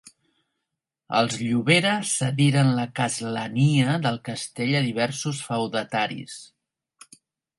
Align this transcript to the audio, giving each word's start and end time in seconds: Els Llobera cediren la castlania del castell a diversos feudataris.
Els 1.17 1.35
Llobera 1.41 1.91
cediren 2.11 2.71
la 2.79 2.85
castlania 3.01 3.99
del 4.07 4.19
castell 4.29 4.73
a 4.79 4.83
diversos 4.87 5.45
feudataris. 5.51 6.41